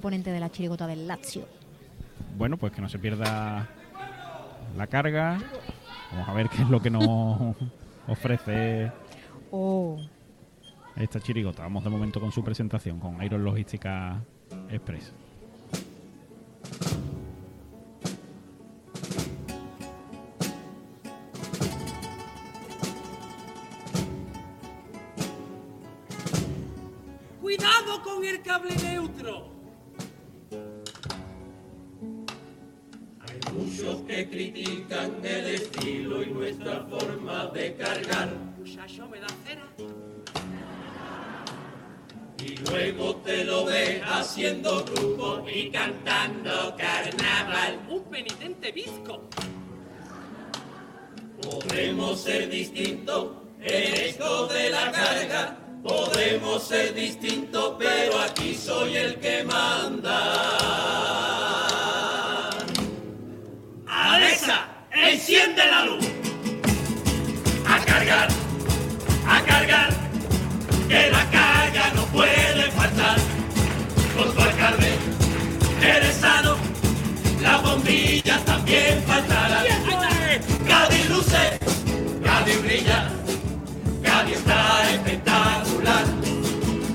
ponente 0.00 0.30
de 0.32 0.40
la 0.40 0.50
chirigota 0.50 0.86
del 0.86 1.06
Lazio. 1.06 1.46
Bueno, 2.36 2.56
pues 2.56 2.72
que 2.72 2.80
no 2.80 2.88
se 2.88 2.98
pierda 2.98 3.68
la 4.76 4.86
carga. 4.86 5.38
Vamos 6.12 6.28
a 6.28 6.32
ver 6.32 6.48
qué 6.48 6.62
es 6.62 6.68
lo 6.68 6.80
que 6.80 6.90
nos 6.90 7.56
ofrece 8.08 8.90
Oh, 9.52 9.96
esta 10.96 11.20
chirigota. 11.20 11.62
Vamos 11.62 11.82
de 11.84 11.90
momento 11.90 12.20
con 12.20 12.30
su 12.32 12.42
presentación 12.44 13.00
con 13.00 13.22
Iron 13.22 13.44
Logística 13.44 14.22
Express. 14.68 15.12
Penitente 49.00 49.12
bizco. 49.12 49.20
Podremos 51.42 52.20
ser 52.20 52.48
distintos 52.50 53.28
en 53.60 53.94
esto 53.94 54.46
de 54.48 54.70
la 54.70 54.90
carga. 54.92 55.56
Podremos 55.82 56.62
ser 56.62 56.94
distintos, 56.94 57.76
pero 57.78 58.18
aquí 58.20 58.54
soy 58.54 58.96
el 58.96 59.18
que 59.18 59.44
manda. 59.44 60.18
Alexa, 63.86 64.68
enciende 64.92 65.66
la 65.66 65.84
luz. 65.86 66.09
Bombillas 78.70 78.94
también 79.00 79.02
faltarán. 79.04 79.64
Cádiz 80.66 81.10
luce, 81.10 81.58
Cádiz 82.22 82.62
brilla, 82.62 83.10
Cádiz 84.02 84.36
está 84.36 84.90
espectacular. 84.92 86.04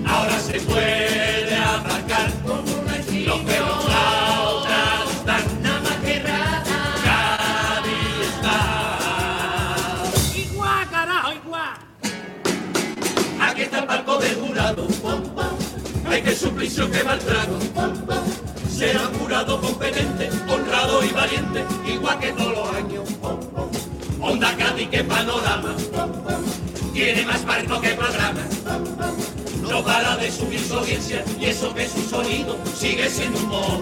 Ahora 0.08 0.40
se 0.40 0.60
puede 0.62 1.56
arrancar 1.56 2.32
los 2.46 3.40
pelos 3.42 3.86
a 3.90 4.42
otra 4.44 5.04
están. 5.12 5.44
Nada 5.62 5.82
más 5.82 5.98
que 5.98 6.22
Cádiz 7.04 7.94
está. 8.30 8.58
¡Igual, 10.36 10.90
carajo, 10.90 11.34
igual! 11.34 11.74
Aquí 13.42 13.62
está 13.62 13.80
el 13.80 13.88
barco 13.88 14.18
del 14.18 14.36
jurado. 14.36 14.88
Hay 16.08 16.22
que 16.22 16.36
suplicio 16.36 16.90
que 16.90 17.04
va 17.04 17.18
Será 18.76 19.10
jurado 19.18 19.62
competente, 19.62 20.30
honrado 20.50 21.02
y 21.02 21.08
valiente, 21.08 21.64
igual 21.88 22.20
que 22.20 22.34
todos 22.34 22.58
los 22.58 22.76
años. 22.76 23.10
Onda 24.20 24.54
Cádiz, 24.58 24.90
que 24.90 25.02
panorama. 25.02 25.74
Tiene 26.92 27.26
más 27.26 27.46
barco 27.46 27.80
que 27.80 27.92
programa. 27.92 28.42
No 29.62 29.82
para 29.82 30.18
de 30.18 30.30
subir 30.30 30.60
su 30.60 30.74
audiencia 30.74 31.24
y 31.40 31.46
eso 31.46 31.74
que 31.74 31.88
su 31.88 32.02
sonido 32.02 32.58
sigue 32.76 33.10
siendo 33.10 33.40
un 33.40 33.48
modo. 33.48 33.82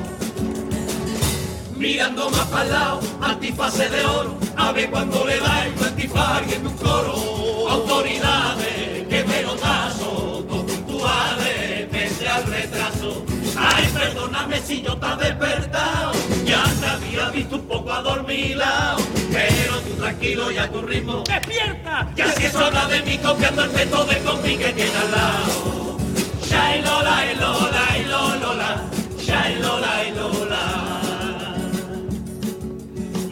Mirando 1.76 2.30
más 2.30 2.46
para 2.50 2.64
el 2.64 2.72
lado, 2.72 3.00
antifase 3.20 3.90
de 3.90 4.06
oro, 4.06 4.38
a 4.56 4.72
ver 4.74 4.92
cuando 4.92 5.26
le 5.26 5.40
da 5.40 5.66
el 5.66 5.84
antifaz 5.84 6.44
en 6.54 6.68
un 6.68 6.78
coro. 6.78 7.68
Autoridades, 7.68 9.08
que 9.08 9.24
pelotazo, 9.24 10.46
todo 10.48 10.66
puntuales, 10.68 11.88
pese 11.90 12.28
al 12.28 12.46
retraso. 12.46 13.33
Ay, 13.56 13.88
perdóname 13.94 14.60
si 14.62 14.82
yo 14.82 14.98
te 14.98 15.16
despertado, 15.24 16.12
ya 16.46 16.64
te 16.80 16.86
había 16.88 17.30
visto 17.30 17.56
un 17.56 17.68
poco 17.68 17.92
adormilado, 17.92 18.98
pero 19.32 19.80
tú 19.82 19.94
tranquilo 19.96 20.52
y 20.52 20.58
a 20.58 20.72
tu 20.72 20.82
ritmo. 20.82 21.24
¡Despierta! 21.28 22.12
Ya 22.16 22.32
si 22.34 22.46
es 22.46 22.56
hora 22.56 22.86
de 22.88 23.02
mí 23.02 23.18
copiando 23.18 23.64
el 23.64 23.72
método 23.72 24.06
de 24.06 24.18
compi 24.20 24.58
que 24.58 24.74
tiene 24.74 24.98
al 24.98 25.12
lado. 25.12 25.98
Shai 26.46 26.82
lola, 26.82 27.24
lola, 27.40 27.98
y 27.98 28.04
lola, 28.06 28.82
shai 29.20 29.60
lola, 29.60 30.04
lola. 30.16 30.64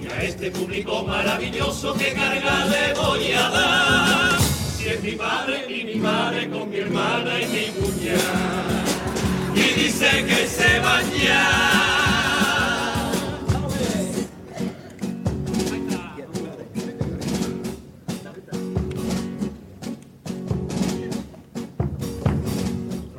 Y 0.01 0.07
a 0.07 0.23
este 0.23 0.51
público 0.51 1.03
maravilloso 1.03 1.93
que 1.93 2.13
carga 2.13 2.65
le 2.65 2.93
voy 2.93 3.31
a 3.33 3.49
dar. 3.49 4.39
Si 4.77 4.87
es 4.87 5.03
mi 5.03 5.11
padre 5.11 5.65
y 5.69 5.83
mi 5.83 5.95
madre 5.95 6.49
con 6.49 6.69
mi 6.69 6.77
hermana 6.77 7.39
y 7.41 7.45
mi 7.47 7.65
cuñada. 7.67 8.20
Dice 10.01 10.25
que 10.25 10.47
se 10.47 10.79
baña. 10.79 11.41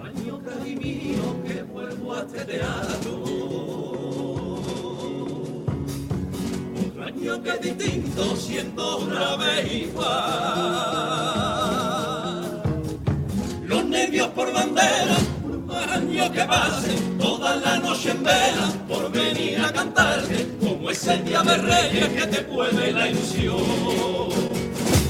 Año 0.03 0.42
cari 0.44 0.75
mío 0.75 1.37
que 1.47 1.62
vuelvo 1.62 2.15
a 2.15 2.26
teatro. 2.26 3.12
Otro 6.84 7.04
año 7.04 7.42
que 7.44 7.59
distinto 7.59 8.34
siendo 8.34 8.97
otra 8.98 9.37
vez 9.37 9.72
igual. 9.72 10.03
Los 13.69 13.84
nervios 13.84 14.26
por 14.31 14.53
bandera, 14.53 15.16
que 16.32 16.44
pasen, 16.44 17.19
toda 17.19 17.56
la 17.56 17.78
noche 17.78 18.10
en 18.10 18.22
vela, 18.22 18.72
por 18.88 19.10
venir 19.10 19.60
a 19.60 19.72
cantarte, 19.72 20.48
como 20.60 20.91
ese 20.91 21.19
día 21.19 21.43
de 21.43 21.56
reyes 21.59 22.09
que 22.09 22.26
te 22.26 22.43
puede 22.43 22.93
la 22.93 23.09
ilusión. 23.09 23.56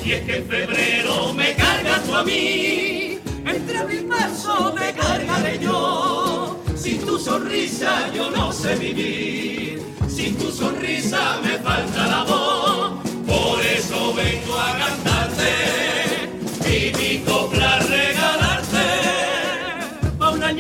Y 0.05 0.13
es 0.13 0.23
que 0.23 0.37
en 0.39 0.47
febrero 0.49 1.33
me 1.33 1.55
cargas 1.55 2.03
tú 2.05 2.15
a 2.15 2.25
mí, 2.25 3.21
entre 3.47 3.85
mis 3.85 4.09
besos 4.09 4.75
te 4.75 4.93
cargaré 4.93 5.59
yo. 5.61 6.59
Sin 6.75 6.99
tu 7.07 7.19
sonrisa 7.19 8.11
yo 8.13 8.31
no 8.31 8.53
sé 8.53 8.75
vivir, 8.75 9.81
sin 10.09 10.37
tu 10.37 10.51
sonrisa 10.51 11.39
me 11.45 11.59
falta 11.59 12.07
la 12.09 12.25
voz. 12.25 12.93
Por 13.27 13.61
eso 13.65 14.13
vengo 14.15 14.59
a 14.59 14.77
cantarte 14.79 15.82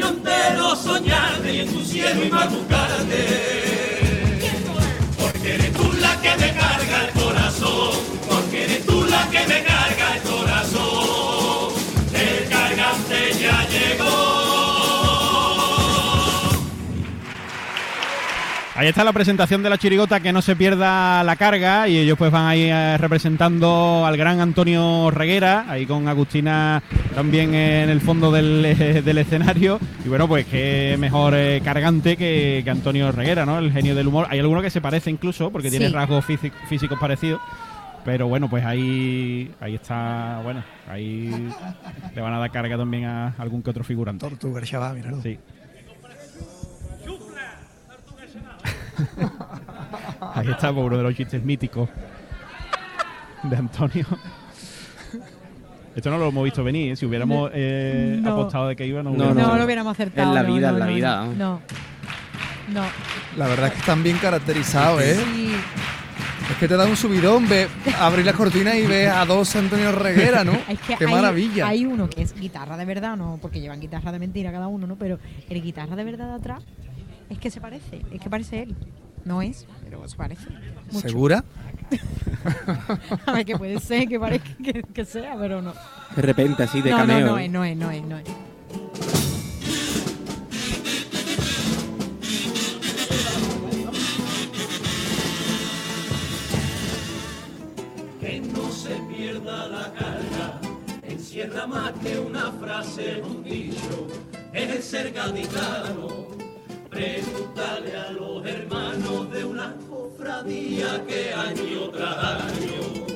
entero 0.08 0.76
soñarte 0.76 1.54
y 1.54 1.60
en 1.60 1.72
tu 1.72 1.84
cielo 1.84 2.24
y 2.24 2.30
buscarte. 2.30 3.20
Porque 5.20 5.54
eres 5.54 5.72
tú 5.72 5.92
la 6.00 6.20
que 6.20 6.36
me 6.36 6.52
carga 6.54 7.06
el 7.06 7.20
corazón, 7.20 7.90
porque 8.28 8.64
eres 8.64 8.86
tú 8.86 9.04
la 9.04 9.28
que 9.30 9.46
me 9.46 9.62
carga 9.64 10.01
Ahí 18.74 18.88
está 18.88 19.04
la 19.04 19.12
presentación 19.12 19.62
de 19.62 19.68
la 19.68 19.76
chirigota, 19.76 20.20
que 20.20 20.32
no 20.32 20.40
se 20.40 20.56
pierda 20.56 21.22
la 21.24 21.36
carga 21.36 21.88
y 21.88 21.98
ellos 21.98 22.16
pues 22.16 22.30
van 22.32 22.46
ahí 22.46 22.70
eh, 22.70 22.96
representando 22.96 24.04
al 24.06 24.16
gran 24.16 24.40
Antonio 24.40 25.10
Reguera, 25.10 25.66
ahí 25.68 25.84
con 25.84 26.08
Agustina 26.08 26.82
también 27.14 27.54
en 27.54 27.90
el 27.90 28.00
fondo 28.00 28.32
del, 28.32 28.64
eh, 28.64 29.02
del 29.02 29.18
escenario 29.18 29.78
y 30.04 30.08
bueno 30.08 30.26
pues 30.26 30.46
qué 30.46 30.96
mejor 30.98 31.34
eh, 31.36 31.60
cargante 31.62 32.16
que, 32.16 32.62
que 32.64 32.70
Antonio 32.70 33.12
Reguera, 33.12 33.44
¿no? 33.44 33.58
El 33.58 33.72
genio 33.72 33.94
del 33.94 34.08
humor. 34.08 34.26
Hay 34.30 34.38
alguno 34.38 34.62
que 34.62 34.70
se 34.70 34.80
parece 34.80 35.10
incluso 35.10 35.50
porque 35.50 35.68
tiene 35.68 35.90
rasgos 35.90 36.25
físi- 36.25 36.52
físicos 36.68 36.98
parecidos. 36.98 37.42
Pero 38.06 38.26
bueno, 38.26 38.48
pues 38.50 38.64
ahí 38.64 39.50
ahí 39.60 39.75
está, 39.76 40.40
bueno, 40.42 40.64
ahí 40.88 41.30
le 42.16 42.20
van 42.22 42.32
a 42.34 42.38
dar 42.38 42.50
carga 42.50 42.76
también 42.78 43.04
a 43.04 43.34
algún 43.38 43.62
que 43.62 43.70
otro 43.70 43.84
figurante. 43.84 44.26
Tortuga, 44.26 44.60
el 44.60 44.66
chaval, 44.66 44.96
míralo. 44.96 45.20
Sí. 45.22 45.38
Ahí 50.34 50.50
está 50.50 50.72
pues, 50.72 50.86
uno 50.86 50.96
de 50.96 51.02
los 51.02 51.14
chistes 51.14 51.42
míticos 51.42 51.88
de 53.42 53.56
Antonio. 53.56 54.06
Esto 55.94 56.10
no 56.10 56.18
lo 56.18 56.28
hemos 56.28 56.44
visto 56.44 56.64
venir, 56.64 56.92
¿eh? 56.92 56.96
si 56.96 57.04
hubiéramos 57.04 57.50
eh, 57.52 58.18
No. 58.22 58.32
apostado 58.32 58.68
de 58.68 58.76
que 58.76 58.86
iba, 58.86 59.02
no, 59.02 59.10
No, 59.10 59.34
No, 59.34 59.56
lo 59.56 59.64
hubiéramos 59.64 59.92
acertado. 59.92 60.28
En 60.28 60.34
la 60.34 60.42
no, 60.42 60.54
vida, 60.54 60.70
no, 60.70 60.78
en 60.78 60.80
la 60.80 60.86
vida. 60.86 61.26
No. 61.36 61.60
No. 62.72 62.82
La 63.36 63.46
verdad 63.48 63.66
es 63.66 63.72
que 63.72 63.78
están 63.80 64.02
bien 64.02 64.16
caracterizados, 64.18 65.02
¿eh? 65.02 65.16
Sí. 65.16 65.52
Es 66.50 66.56
que 66.58 66.68
te 66.68 66.76
da 66.76 66.86
un 66.86 66.96
subidón, 66.96 67.48
ve, 67.48 67.68
abrir 67.98 68.26
las 68.26 68.34
cortinas 68.34 68.74
y 68.76 68.86
ves 68.86 69.08
a 69.08 69.24
dos 69.24 69.54
Antonio 69.56 69.92
Reguera, 69.92 70.44
¿no? 70.44 70.52
Es 70.68 70.80
que 70.80 70.96
Qué 70.96 71.06
hay, 71.06 71.12
maravilla. 71.12 71.66
Hay 71.66 71.86
uno 71.86 72.08
que 72.10 72.22
es 72.22 72.34
guitarra 72.38 72.76
de 72.76 72.84
verdad, 72.84 73.16
no, 73.16 73.38
porque 73.40 73.60
llevan 73.60 73.80
guitarra 73.80 74.12
de 74.12 74.18
mentira 74.18 74.50
cada 74.52 74.68
uno, 74.68 74.86
¿no? 74.86 74.96
Pero 74.96 75.18
el 75.48 75.62
guitarra 75.62 75.96
de 75.96 76.04
verdad 76.04 76.28
de 76.28 76.34
atrás 76.34 76.62
Es 77.32 77.38
que 77.38 77.50
se 77.50 77.62
parece, 77.62 78.02
es 78.12 78.20
que 78.20 78.29
parece 78.29 78.62
él. 78.62 78.76
No 79.25 79.40
es, 79.40 79.67
pero 79.82 80.06
se 80.06 80.17
parece. 80.19 80.46
Mucho. 80.90 81.08
¿Segura? 81.08 81.43
A 83.26 83.32
ver, 83.32 83.46
que 83.46 83.56
puede 83.56 83.81
ser 83.81 84.06
que 84.06 84.20
parezca 84.20 84.50
que, 84.62 84.82
que 84.82 85.05
sea, 85.06 85.34
pero 85.38 85.62
no. 85.62 85.73
De 86.14 86.20
repente, 86.20 86.62
así 86.62 86.82
de 86.82 86.90
no, 86.90 86.99
cameo. 86.99 87.20
no, 87.20 87.32
no 87.32 87.38
es, 87.38 87.50
no 87.50 87.64
es, 87.64 87.76
no 87.76 87.90
es, 87.90 88.02
no 88.05 88.19
es. 88.19 88.29
que 98.20 98.40
no 98.40 98.70
se 98.70 98.94
pierda 99.11 99.69
la 99.69 99.93
carga, 99.94 100.61
encierra 101.02 101.67
más 101.67 101.93
que 101.93 102.19
una 102.19 102.52
frase, 102.52 103.23
un 103.23 103.43
dicho, 103.43 104.06
es 104.52 104.70
el 104.70 104.82
ser 104.82 105.12
gaditano. 105.12 106.41
Pregúntale 106.92 107.96
a 107.96 108.10
los 108.10 108.44
hermanos 108.44 109.30
de 109.30 109.44
una 109.46 109.74
cofradía 109.88 111.02
que 111.06 111.32
año 111.32 111.88
tras 111.88 112.18
año 112.18 113.06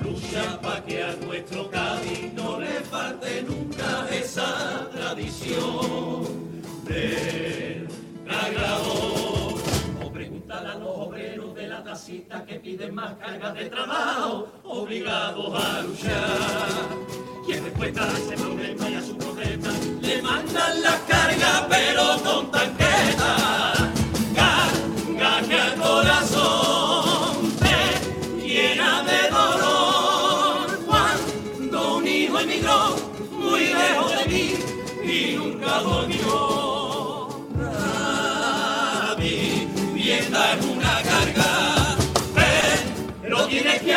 lucha 0.00 0.60
para 0.60 0.84
que 0.84 1.02
a 1.02 1.12
nuestro 1.16 1.68
Cádiz 1.68 2.32
no 2.34 2.60
le 2.60 2.80
falte 2.82 3.42
nunca 3.42 4.06
esa 4.08 4.88
tradición 4.92 6.22
del 6.84 7.88
cargador. 8.24 9.54
O 10.04 10.12
pregúntale 10.12 10.68
a 10.68 10.74
los 10.76 10.96
obreros 10.96 11.56
de 11.56 11.66
la 11.66 11.82
tacita 11.82 12.44
que 12.44 12.60
piden 12.60 12.94
más 12.94 13.14
cargas 13.14 13.54
de 13.54 13.64
trabajo, 13.64 14.46
obligados 14.62 15.64
a 15.64 15.82
luchar. 15.82 16.68
Quien 17.44 17.64
respuesta 17.64 18.04
a 18.04 18.16
ese 18.16 18.36
problema 18.36 18.88
y 18.88 18.94
a 18.94 19.02
su 19.02 19.18
protesta, 19.18 19.70
le 20.00 20.22
mandan 20.22 20.82
la 20.82 21.00
carga 21.08 21.66
pero 21.68 22.22
con 22.22 22.52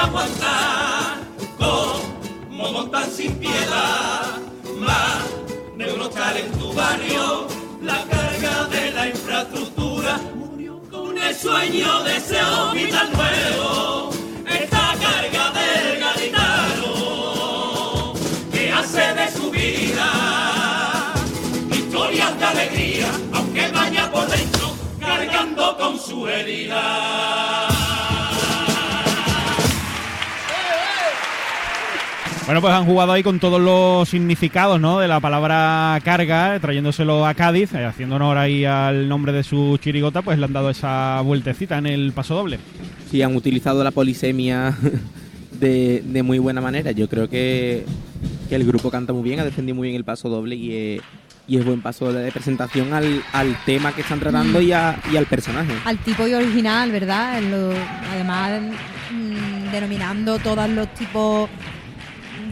aguantar 0.06 1.18
como 1.58 2.72
montan 2.72 3.12
sin 3.12 3.36
piedad. 3.36 4.40
Más 4.80 5.24
hostal 6.00 6.38
en 6.38 6.52
tu 6.60 6.74
barrio, 6.74 7.48
la 7.82 8.04
carga 8.06 8.66
de 8.66 8.92
la 8.92 9.08
infraestructura 9.08 10.20
murió 10.36 10.82
con 10.92 11.18
el 11.18 11.36
sueño 11.36 12.04
de 12.04 12.18
ese 12.18 12.42
hospital 12.44 13.10
nuevo. 13.14 14.12
Esta 14.48 14.96
carga 15.06 15.52
del 15.60 16.00
gaditano 16.00 16.94
que 18.52 18.72
hace 18.72 19.14
de 19.20 19.32
su 19.32 19.50
vida 19.52 21.14
historias 21.72 22.40
de 22.40 22.46
alegría, 22.46 23.10
aunque 23.34 23.68
vaya 23.70 24.12
por 24.12 24.28
dentro 24.28 24.76
cargando 25.00 25.78
con 25.78 26.00
su 26.00 26.28
herida. 26.28 27.75
Bueno, 32.46 32.62
pues 32.62 32.74
han 32.74 32.86
jugado 32.86 33.12
ahí 33.12 33.24
con 33.24 33.40
todos 33.40 33.60
los 33.60 34.08
significados, 34.08 34.80
¿no? 34.80 35.00
De 35.00 35.08
la 35.08 35.20
palabra 35.20 36.00
carga, 36.04 36.56
eh, 36.56 36.60
trayéndoselo 36.60 37.26
a 37.26 37.34
Cádiz, 37.34 37.74
eh, 37.74 37.86
haciendo 37.86 38.18
honor 38.18 38.38
ahí 38.38 38.66
al 38.66 39.10
nombre 39.10 39.32
de 39.32 39.44
su 39.44 39.80
chirigota, 39.82 40.22
pues 40.22 40.38
le 40.38 40.46
han 40.46 40.54
dado 40.54 40.70
esa 40.70 41.22
vueltecita 41.22 41.80
en 41.80 41.88
el 41.88 42.12
paso 42.12 42.36
doble. 42.36 42.60
Sí, 43.10 43.24
han 43.24 43.36
utilizado 43.36 43.84
la 43.84 43.90
polisemia 43.90 44.76
de, 45.60 46.04
de 46.06 46.22
muy 46.24 46.38
buena 46.38 46.62
manera. 46.62 46.92
Yo 46.92 47.10
creo 47.10 47.28
que, 47.28 47.84
que 48.48 48.56
el 48.56 48.64
grupo 48.64 48.92
canta 48.92 49.12
muy 49.12 49.24
bien, 49.24 49.40
ha 49.40 49.44
defendido 49.46 49.76
muy 49.76 49.88
bien 49.88 49.96
el 49.98 50.04
paso 50.06 50.30
doble 50.30 50.56
y 50.56 50.72
es, 50.98 51.02
y 51.48 51.58
es 51.58 51.66
buen 51.66 51.82
paso 51.82 52.14
de 52.14 52.32
presentación 52.32 52.94
al, 52.94 53.24
al 53.34 53.56
tema 53.66 53.92
que 53.92 54.02
están 54.02 54.20
tratando 54.20 54.62
y, 54.62 54.72
a- 54.72 55.00
y 55.12 55.18
al 55.18 55.26
personaje. 55.26 55.74
Al 55.84 55.98
tipo 55.98 56.28
y 56.28 56.36
original, 56.36 56.92
¿verdad? 56.92 57.42
Lo- 57.42 57.74
además, 58.14 58.62
mm, 59.12 59.72
denominando 59.72 60.38
todos 60.38 60.70
los 60.70 60.94
tipos 60.94 61.50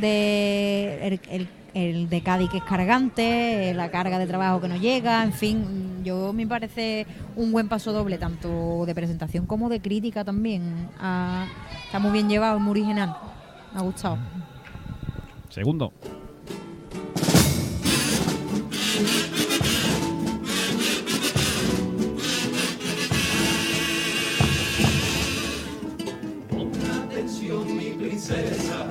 de. 0.04 1.08
El, 1.08 1.20
el- 1.32 1.48
el 1.74 2.08
de 2.08 2.22
Cádiz 2.22 2.52
que 2.52 2.58
es 2.58 2.64
cargante, 2.64 3.72
eh, 3.72 3.74
la 3.74 3.90
carga 3.90 4.20
de 4.20 4.28
trabajo 4.28 4.62
que 4.62 4.68
no 4.68 4.76
llega, 4.78 5.24
en 5.24 5.34
fin, 5.34 6.04
yo 6.04 6.32
me 6.32 6.46
parece 6.46 7.08
un 7.36 7.52
buen 7.52 7.68
paso 7.68 7.92
doble, 7.92 8.20
tanto 8.20 8.86
de 8.86 8.94
presentación 8.94 9.48
como 9.48 9.70
de 9.70 9.80
crítica 9.80 10.24
también. 10.24 10.88
Ah, 11.00 11.48
está 11.84 11.98
muy 11.98 12.12
bien 12.12 12.30
llevado, 12.30 12.60
muy 12.60 12.70
original. 12.80 13.18
Me 13.74 13.80
ha 13.80 13.82
gustado. 13.82 14.20
Segundo. 15.50 15.92
Ponga 26.50 27.04
atención 27.04 27.78
mi 27.78 27.92
princesa, 27.92 28.88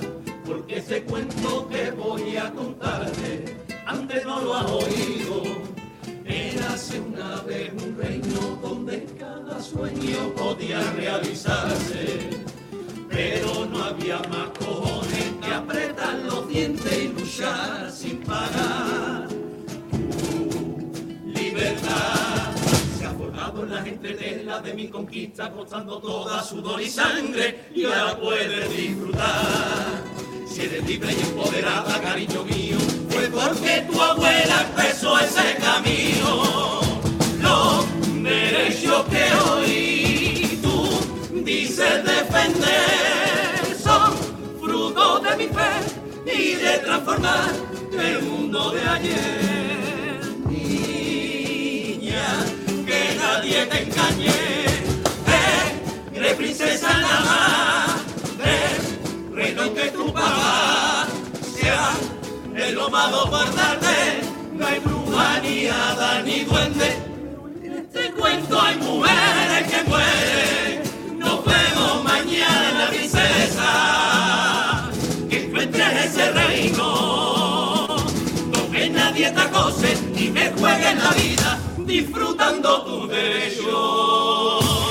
ese 0.74 1.02
cuento 1.02 1.69
que 1.69 1.90
voy 1.90 2.36
a 2.36 2.50
contarte, 2.50 3.56
antes 3.86 4.24
no 4.24 4.40
lo 4.40 4.54
has 4.54 4.70
oído. 4.70 5.42
Érase 6.24 7.00
una 7.00 7.42
vez 7.42 7.70
un 7.72 7.96
reino 7.96 8.58
donde 8.62 9.04
cada 9.19 9.60
sueño 9.60 10.32
podía 10.34 10.80
realizarse, 10.92 12.30
pero 13.10 13.66
no 13.66 13.84
había 13.84 14.19
más 14.20 14.48
cojones 14.58 15.32
que 15.42 15.52
apretar 15.52 16.14
los 16.20 16.48
dientes 16.48 16.98
y 16.98 17.08
luchar 17.08 17.90
sin 17.90 18.22
parar. 18.22 19.28
Tu 19.90 21.22
libertad 21.26 22.54
se 22.98 23.04
ha 23.04 23.10
formado 23.10 23.64
en 23.64 23.74
la 23.74 23.86
entretela 23.86 24.60
de 24.60 24.72
mi 24.72 24.88
conquista, 24.88 25.52
costando 25.52 25.98
toda 25.98 26.42
sudor 26.42 26.80
y 26.80 26.88
sangre, 26.88 27.69
y 27.74 27.84
ahora 27.84 28.19
puedes 28.19 28.74
disfrutar. 28.74 30.11
Eres 30.62 30.86
libre 30.86 31.12
y 31.12 31.20
empoderada, 31.20 32.00
cariño 32.00 32.44
mío, 32.44 32.78
fue 33.10 33.26
porque 33.28 33.84
tu 33.90 34.00
abuela 34.00 34.64
empezó 34.68 35.18
ese 35.18 35.56
camino. 35.56 36.80
Los 37.40 37.84
derechos 38.22 39.04
que 39.06 39.24
hoy 39.44 40.60
tú 40.62 41.00
dices 41.44 42.04
defender 42.04 43.76
son 43.82 44.12
fruto 44.60 45.19
de 45.19 45.36
mi 45.36 45.48
fe 45.48 45.72
y 46.32 46.54
de 46.54 46.78
transformar 46.78 47.50
el 48.00 48.22
mundo 48.22 48.70
de 48.70 48.82
ayer. 48.88 50.20
Niña, 50.48 52.24
que 52.86 53.16
nadie 53.19 53.66
te 53.66 53.82
engañe, 53.82 54.32
eres 56.14 56.34
princesa 56.34 56.88
nada 57.00 57.20
más, 57.20 57.81
que 59.70 59.90
tu 59.92 60.12
papá 60.12 61.06
sea 61.54 61.92
el 62.56 62.74
lomado 62.74 63.31
por 63.31 63.54
darte, 63.54 64.20
no 64.54 64.66
hay 64.66 64.81
bruja 64.81 65.40
ni 65.40 65.66
hada 65.66 66.22
ni 66.22 66.40
duende. 66.44 66.96
En 67.62 67.72
este 67.74 68.10
cuento 68.12 68.60
hay 68.60 68.76
mujeres 68.78 69.70
que 69.70 69.88
mueren. 69.88 71.19
Nos 71.19 71.44
vemos 71.44 72.04
mañana, 72.04 72.88
princesa. 72.88 73.70
Que 75.31 75.44
encuentres 75.44 76.06
ese 76.06 76.32
reino 76.32 77.86
donde 78.50 78.90
nadie 78.90 79.31
te 79.31 79.40
acose 79.40 79.96
y 80.16 80.31
me 80.31 80.50
juegue 80.50 80.94
la 80.96 81.10
vida 81.10 81.58
disfrutando 81.78 82.82
tu 82.82 83.06
derecho. 83.06 84.81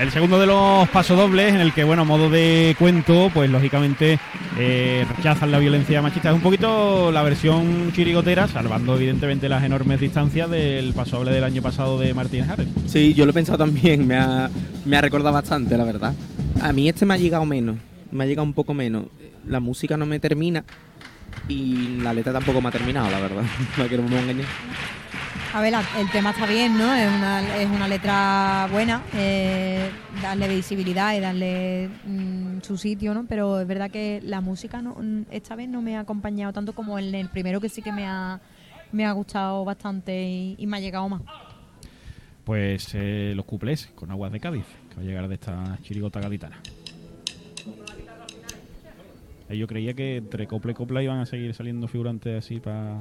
El 0.00 0.10
segundo 0.10 0.40
de 0.40 0.46
los 0.46 0.88
pasodobles, 0.88 1.52
en 1.52 1.60
el 1.60 1.74
que, 1.74 1.84
bueno, 1.84 2.02
a 2.02 2.04
modo 2.06 2.30
de 2.30 2.74
cuento, 2.78 3.30
pues 3.34 3.50
lógicamente 3.50 4.18
eh, 4.58 5.04
rechazan 5.14 5.52
la 5.52 5.58
violencia 5.58 6.00
machista. 6.00 6.30
Es 6.30 6.34
un 6.34 6.40
poquito 6.40 7.12
la 7.12 7.22
versión 7.22 7.92
chirigotera, 7.92 8.48
salvando 8.48 8.96
evidentemente 8.96 9.46
las 9.50 9.62
enormes 9.62 10.00
distancias 10.00 10.48
del 10.48 10.94
pasodoble 10.94 11.32
del 11.32 11.44
año 11.44 11.60
pasado 11.60 11.98
de 11.98 12.14
Martín 12.14 12.50
Harris. 12.50 12.68
Sí, 12.86 13.12
yo 13.12 13.26
lo 13.26 13.32
he 13.32 13.34
pensado 13.34 13.58
también, 13.58 14.06
me 14.06 14.16
ha, 14.16 14.48
me 14.86 14.96
ha 14.96 15.02
recordado 15.02 15.34
bastante, 15.34 15.76
la 15.76 15.84
verdad. 15.84 16.14
A 16.62 16.72
mí 16.72 16.88
este 16.88 17.04
me 17.04 17.12
ha 17.12 17.18
llegado 17.18 17.44
menos, 17.44 17.76
me 18.10 18.24
ha 18.24 18.26
llegado 18.26 18.46
un 18.46 18.54
poco 18.54 18.72
menos. 18.72 19.04
La 19.46 19.60
música 19.60 19.98
no 19.98 20.06
me 20.06 20.18
termina 20.18 20.64
y 21.46 21.98
la 22.02 22.14
letra 22.14 22.32
tampoco 22.32 22.62
me 22.62 22.68
ha 22.68 22.72
terminado, 22.72 23.10
la 23.10 23.20
verdad. 23.20 23.42
No 23.76 24.22
me. 24.22 24.44
A 25.52 25.60
ver, 25.60 25.74
el 25.98 26.08
tema 26.12 26.30
está 26.30 26.46
bien, 26.46 26.78
¿no? 26.78 26.94
Es 26.94 27.08
una, 27.12 27.56
es 27.56 27.68
una 27.68 27.88
letra 27.88 28.68
buena, 28.70 29.02
eh, 29.16 29.90
darle 30.22 30.46
visibilidad 30.46 31.12
y 31.16 31.20
darle 31.20 31.88
mm, 32.06 32.60
su 32.62 32.76
sitio, 32.76 33.14
¿no? 33.14 33.26
Pero 33.28 33.58
es 33.60 33.66
verdad 33.66 33.90
que 33.90 34.20
la 34.22 34.40
música 34.40 34.80
no, 34.80 34.94
mm, 34.94 35.22
esta 35.32 35.56
vez 35.56 35.68
no 35.68 35.82
me 35.82 35.96
ha 35.96 36.00
acompañado 36.00 36.52
tanto 36.52 36.72
como 36.72 37.00
en 37.00 37.16
el 37.16 37.28
primero 37.30 37.60
que 37.60 37.68
sí 37.68 37.82
que 37.82 37.90
me 37.90 38.06
ha 38.06 38.40
me 38.92 39.06
ha 39.06 39.12
gustado 39.12 39.64
bastante 39.64 40.22
y, 40.22 40.54
y 40.56 40.66
me 40.68 40.76
ha 40.76 40.80
llegado 40.80 41.08
más. 41.08 41.22
Pues 42.44 42.94
eh, 42.94 43.32
los 43.34 43.44
cuplés 43.44 43.90
con 43.96 44.10
aguas 44.12 44.30
de 44.30 44.38
Cádiz, 44.38 44.66
que 44.88 44.96
va 44.96 45.02
a 45.02 45.04
llegar 45.04 45.28
de 45.28 45.34
esta 45.34 45.78
chirigota 45.82 46.20
gaditana. 46.20 46.60
Yo 49.48 49.66
creía 49.66 49.94
que 49.94 50.18
entre 50.18 50.46
copla 50.46 50.70
y 50.70 50.74
copla 50.74 51.02
iban 51.02 51.18
a 51.18 51.26
seguir 51.26 51.54
saliendo 51.54 51.88
figurantes 51.88 52.38
así 52.44 52.60
para 52.60 53.00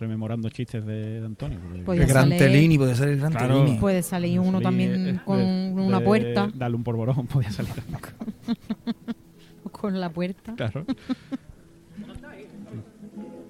rememorando 0.00 0.48
chistes 0.48 0.84
de, 0.84 1.20
de 1.20 1.26
Antonio. 1.26 1.60
Pues 1.84 2.00
El 2.00 2.06
gran 2.06 2.24
sale- 2.24 2.38
Telini, 2.38 2.78
puede 2.78 2.94
ser 2.96 3.08
el 3.10 3.18
gran 3.20 3.32
Claro. 3.32 3.60
Telini. 3.62 3.78
Puede 3.78 4.02
salir 4.02 4.40
uno 4.40 4.58
Sí, 4.58 4.64
también 4.64 5.06
eh, 5.08 5.20
con 5.24 5.38
de- 5.38 5.72
una 5.82 5.98
de 6.00 6.04
puerta, 6.04 6.50
Darle 6.54 6.76
un 6.76 6.82
polvorón, 6.84 7.26
podía 7.28 7.50
salir 7.52 7.72
también. 7.74 8.00
con 9.70 10.00
la 10.00 10.10
puerta. 10.10 10.54
Claro. 10.56 10.84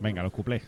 Venga, 0.01 0.23
los 0.23 0.33
cuplés. 0.33 0.63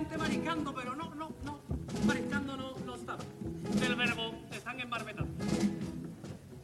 Gente 0.00 0.16
mariscando, 0.16 0.74
pero 0.74 0.96
no, 0.96 1.14
no, 1.14 1.30
no, 1.44 1.60
mariscando 2.06 2.56
no, 2.56 2.74
no 2.86 2.94
está. 2.94 3.18
Del 3.78 3.94
verbo 3.96 4.32
están 4.50 4.80
embarbetados. 4.80 5.28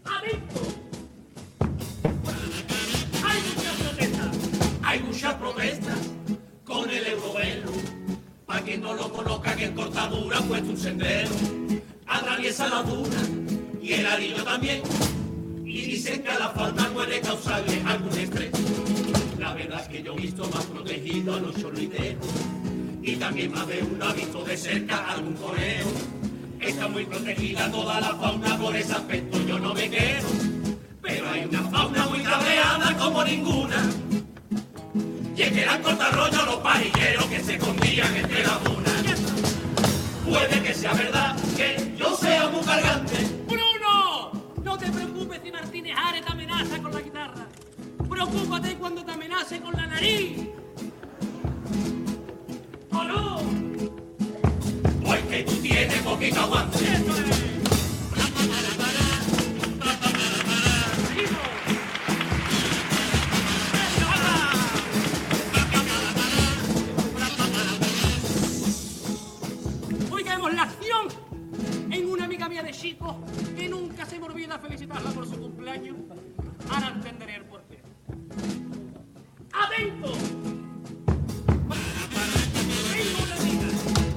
¡Adentro! 0.07 0.63
¡Hay 3.27 3.41
muchas 3.43 3.77
protestas! 3.77 4.37
Hay 4.83 5.01
muchas 5.01 5.35
protestas 5.35 5.99
con 6.65 6.89
el 6.89 7.07
eurovelo. 7.07 7.73
Pa' 8.47 8.61
quien 8.63 8.81
no 8.81 8.95
lo 8.95 9.13
conozca, 9.13 9.55
que 9.55 9.67
en 9.67 9.75
cortadura 9.75 10.41
puesto 10.41 10.71
un 10.71 10.79
sendero. 10.79 11.31
Atraviesa 12.07 12.69
la 12.69 12.83
duna 12.85 13.23
y 13.83 13.93
el 13.93 14.07
arillo 14.07 14.45
también. 14.45 14.81
También 23.37 23.53
más 23.53 23.69
de 23.69 23.83
uno 23.83 24.03
ha 24.03 24.15
visto 24.15 24.43
de 24.45 24.57
cerca 24.57 25.11
algún 25.11 25.35
coreo. 25.35 25.87
Está 26.59 26.89
muy 26.89 27.05
protegida 27.05 27.71
toda 27.71 28.01
la 28.01 28.15
fauna, 28.15 28.57
por 28.57 28.75
ese 28.75 28.95
aspecto 28.95 29.26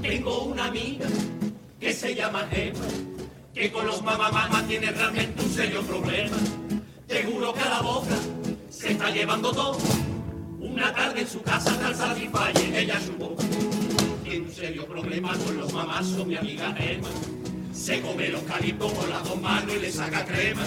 Tengo 0.02 0.44
una 0.44 0.66
amiga 0.66 1.08
que 1.80 1.94
se 1.94 2.16
llama 2.16 2.48
Eva, 2.52 2.80
que 3.54 3.72
con 3.72 3.86
los 3.86 4.02
mamamás 4.02 4.68
tiene 4.68 4.92
realmente 4.92 5.44
un 5.44 5.50
serio 5.50 5.82
problema. 5.84 6.38
Te 7.08 7.24
juro 7.24 7.54
que 7.54 7.60
a 7.60 7.70
la 7.70 7.82
boca 7.82 8.16
se 8.70 8.92
está 8.92 9.12
llevando 9.12 9.52
todo. 9.52 9.78
Una 10.60 10.94
tarde 10.94 11.22
en 11.22 11.28
su 11.28 11.42
casa 11.42 11.78
tal 11.80 11.96
satisfalle 11.96 12.80
ella 12.80 13.00
su 13.02 13.14
boca. 13.14 13.44
Tiene 14.24 14.46
un 14.46 14.54
serio 14.54 14.86
problema 14.86 15.34
con 15.38 15.58
los 15.58 15.74
mamazos, 15.74 16.26
mi 16.26 16.38
amiga 16.38 16.76
Eva. 16.80 17.10
Se 17.74 18.02
come 18.02 18.30
los 18.30 18.44
calipos 18.44 18.94
con 18.94 19.10
las 19.10 19.24
dos 19.24 19.42
manos 19.42 19.76
y 19.76 19.80
le 19.80 19.92
saca 19.92 20.26
crema. 20.26 20.64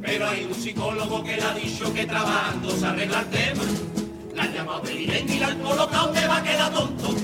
Pero 0.00 0.28
hay 0.28 0.44
un 0.44 0.54
psicólogo 0.54 1.22
que 1.24 1.36
le 1.36 1.42
ha 1.42 1.54
dicho 1.54 1.92
que 1.92 2.06
trabajando 2.06 2.70
se 2.70 2.86
arregla 2.86 3.20
el 3.20 3.30
tema. 3.30 3.62
Llamado 4.54 4.88
y 4.88 5.06
la 5.38 5.48
han 5.48 5.58
colocado 5.58 6.06
donde 6.06 6.28
va 6.28 6.36
a 6.36 6.42
quedar 6.44 6.72
tonto. 6.72 7.14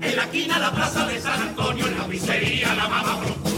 En 0.00 0.16
la 0.16 0.22
esquina 0.22 0.58
la 0.58 0.72
plaza 0.72 1.06
de 1.06 1.20
San 1.20 1.42
Antonio, 1.42 1.86
en 1.86 1.98
la 1.98 2.06
pizzería 2.06 2.74
La 2.74 2.88
Mama 2.88 3.16
Bronco. 3.16 3.50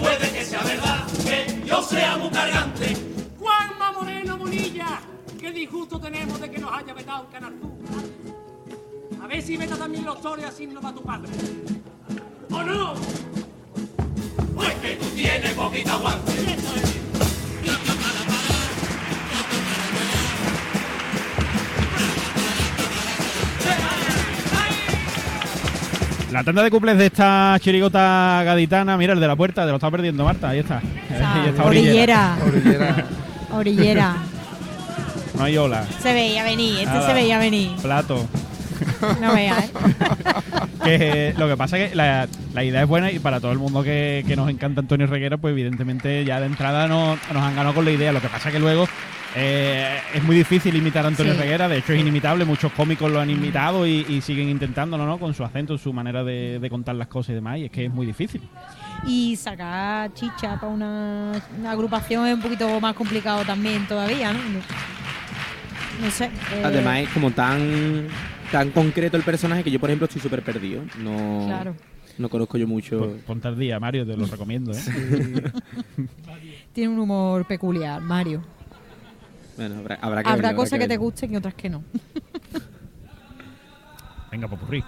Puede 0.00 0.32
que 0.32 0.44
sea 0.44 0.62
verdad 0.64 1.06
que 1.24 1.62
yo 1.64 1.80
sea 1.82 2.16
muy 2.16 2.30
cargante. 2.30 2.96
Juanma 3.38 3.92
Moreno 3.92 4.36
Bonilla. 4.36 5.00
Qué 5.38 5.52
disgusto 5.52 6.00
tenemos 6.00 6.40
de 6.40 6.50
que 6.50 6.58
nos 6.58 6.72
haya 6.72 6.92
vetado 6.92 7.22
el 7.22 7.30
Canal. 7.30 7.54
A 9.22 9.26
ver 9.28 9.42
si 9.42 9.56
veta 9.56 9.76
también 9.76 10.04
los 10.04 10.20
toros 10.20 10.44
así 10.44 10.66
no 10.66 10.80
va 10.80 10.92
tu 10.92 11.02
padre. 11.02 11.30
¿O 12.50 12.62
no? 12.64 12.94
Pues 14.56 14.74
que 14.74 14.96
tú 14.96 15.06
tienes 15.14 15.52
poquito 15.54 15.92
aguante. 15.92 16.95
La 26.36 26.44
tanda 26.44 26.62
de 26.62 26.70
cuplés 26.70 26.98
de 26.98 27.06
esta 27.06 27.56
chirigota 27.60 28.42
gaditana, 28.44 28.98
mira 28.98 29.14
el 29.14 29.20
de 29.20 29.26
la 29.26 29.34
puerta, 29.36 29.62
te 29.64 29.68
lo 29.70 29.76
está 29.76 29.90
perdiendo 29.90 30.22
Marta, 30.22 30.50
ahí 30.50 30.58
está. 30.58 30.82
Ahí 31.10 31.48
está 31.48 31.64
orillera. 31.64 32.36
orillera, 32.46 32.46
Orillera. 32.46 33.06
orillera. 33.54 34.16
No 35.38 35.44
hay 35.44 35.56
ola. 35.56 35.86
Se 36.02 36.12
veía 36.12 36.44
venir, 36.44 36.74
este 36.80 36.84
Nada. 36.92 37.06
se 37.06 37.14
veía 37.14 37.38
venir. 37.38 37.70
Plato. 37.80 38.26
No 39.22 39.32
veas, 39.34 39.64
¿eh? 39.64 39.70
que 40.84 41.34
lo 41.38 41.48
que 41.48 41.56
pasa 41.56 41.78
es 41.78 41.88
que 41.90 41.96
la, 41.96 42.28
la 42.52 42.64
idea 42.64 42.82
es 42.82 42.88
buena 42.88 43.10
y 43.10 43.18
para 43.18 43.40
todo 43.40 43.52
el 43.52 43.58
mundo 43.58 43.82
que, 43.82 44.22
que 44.28 44.36
nos 44.36 44.50
encanta 44.50 44.80
Antonio 44.82 45.06
Reguera, 45.06 45.38
pues 45.38 45.52
evidentemente 45.52 46.22
ya 46.26 46.38
de 46.38 46.46
entrada 46.46 46.86
no- 46.86 47.16
nos 47.32 47.42
han 47.42 47.56
ganado 47.56 47.74
con 47.74 47.86
la 47.86 47.92
idea. 47.92 48.12
Lo 48.12 48.20
que 48.20 48.28
pasa 48.28 48.50
es 48.50 48.52
que 48.54 48.60
luego 48.60 48.86
eh, 49.36 49.98
es 50.14 50.22
muy 50.24 50.34
difícil 50.36 50.74
imitar 50.74 51.04
a 51.04 51.08
Antonio 51.08 51.34
Sí. 51.34 51.38
Reguera, 51.40 51.68
de 51.68 51.78
hecho 51.78 51.92
es 51.92 52.00
inimitable, 52.00 52.44
muchos 52.44 52.72
cómicos 52.72 53.10
lo 53.10 53.20
han 53.20 53.28
imitado 53.30 53.86
y, 53.86 54.04
y 54.08 54.20
siguen 54.22 54.48
intentándolo, 54.48 55.04
¿no? 55.06 55.18
Con 55.18 55.34
su 55.34 55.44
acento, 55.44 55.76
su 55.78 55.92
manera 55.92 56.24
de, 56.24 56.58
de 56.58 56.70
contar 56.70 56.94
las 56.96 57.08
cosas 57.08 57.30
y 57.30 57.34
demás, 57.34 57.58
y 57.58 57.64
es 57.66 57.70
que 57.70 57.84
es 57.86 57.92
muy 57.92 58.06
difícil. 58.06 58.40
Y 59.06 59.36
sacar 59.36 60.12
chicha 60.14 60.54
para 60.58 60.68
una, 60.72 61.32
una 61.58 61.70
agrupación 61.70 62.26
es 62.26 62.34
un 62.34 62.40
poquito 62.42 62.80
más 62.80 62.94
complicado 62.94 63.44
también 63.44 63.86
todavía, 63.86 64.32
¿no? 64.32 64.38
No 66.02 66.10
sé. 66.10 66.24
eh, 66.26 66.62
Además 66.64 67.00
es 67.00 67.08
como 67.10 67.30
tan 67.30 68.06
tan 68.52 68.70
concreto 68.70 69.16
el 69.16 69.22
personaje 69.22 69.64
que 69.64 69.70
yo, 69.70 69.80
por 69.80 69.90
ejemplo, 69.90 70.06
estoy 70.06 70.22
súper 70.22 70.40
perdido. 70.42 70.82
No, 70.98 71.44
Claro. 71.46 71.74
no 72.18 72.28
conozco 72.28 72.56
yo 72.58 72.66
mucho. 72.68 72.98
Pon- 73.00 73.20
Ponte 73.26 73.48
al 73.48 73.58
día, 73.58 73.80
Mario, 73.80 74.06
te 74.06 74.16
lo 74.16 74.24
recomiendo, 74.26 74.72
¿eh? 74.72 74.80
Tiene 76.72 76.92
un 76.92 77.00
humor 77.00 77.44
peculiar, 77.46 78.00
Mario. 78.00 78.42
Bueno, 79.56 79.76
habrá, 79.78 79.98
habrá 80.02 80.22
que 80.22 80.28
Habrá 80.28 80.48
verlo, 80.48 80.62
cosas 80.62 80.78
que, 80.78 80.88
te 80.88 80.96
gusten 80.98 81.32
y 81.32 81.36
otras 81.36 81.54
que 81.54 81.70
no. 81.70 81.82
Venga, 84.30 84.48
popurrí. 84.48 84.84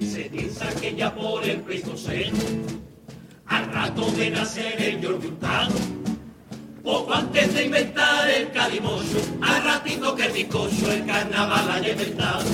Se 0.00 0.24
piensa 0.24 0.68
que 0.80 0.94
ya 0.94 1.14
por 1.14 1.42
el 1.44 1.60
Pleistoceno, 1.60 2.36
al 3.46 3.72
rato 3.72 4.10
de 4.12 4.30
nacer 4.30 4.82
el 4.82 5.02
Jordi 5.02 5.28
Hurtado, 5.28 5.74
poco 6.82 7.14
antes 7.14 7.54
de 7.54 7.64
inventar 7.64 8.28
el 8.28 8.50
calimocho, 8.50 9.18
al 9.40 9.64
ratito 9.64 10.14
que 10.14 10.26
el 10.26 10.32
bizcocho 10.32 10.92
el 10.92 11.06
carnaval 11.06 11.70
haya 11.70 11.92
inventado. 11.92 12.44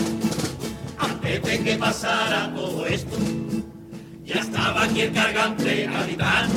Que 1.26 1.76
pasara 1.76 2.54
todo 2.54 2.87
esto, 2.87 3.16
ya 4.25 4.37
estaba 4.37 4.85
aquí 4.85 5.00
el 5.00 5.12
cargante 5.12 5.87
gaditano, 5.87 6.54